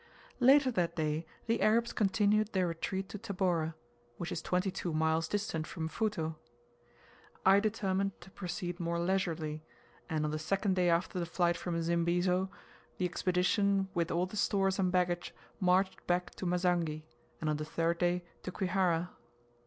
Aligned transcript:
Later 0.39 0.71
that 0.71 0.95
day 0.95 1.27
the 1.45 1.61
Arabs 1.61 1.93
continued 1.93 2.53
their 2.53 2.65
retreat 2.65 3.07
to 3.09 3.19
Tabora; 3.19 3.75
which 4.17 4.31
is 4.31 4.41
twenty 4.41 4.71
two 4.71 4.93
miles 4.93 5.27
distant 5.27 5.67
from 5.67 5.87
Mfuto. 5.89 6.37
I 7.45 7.59
determined 7.59 8.19
to 8.21 8.31
proceed 8.31 8.79
more 8.79 8.99
leisurely, 8.99 9.61
and 10.09 10.25
on 10.25 10.31
the 10.31 10.39
second 10.39 10.75
day 10.75 10.89
after 10.89 11.19
the 11.19 11.27
flight 11.27 11.55
from 11.55 11.79
Zimbizo, 11.79 12.49
the 12.97 13.05
Expedition, 13.05 13.89
with 13.93 14.09
all 14.09 14.25
the 14.25 14.37
stores 14.37 14.79
and 14.79 14.91
baggage, 14.91 15.35
marched 15.59 16.07
back 16.07 16.33
to 16.33 16.47
Masangi, 16.47 17.03
and 17.39 17.47
on 17.47 17.57
the 17.57 17.63
third 17.63 17.99
day 17.99 18.23
to 18.41 18.51
Kwihara. 18.51 19.09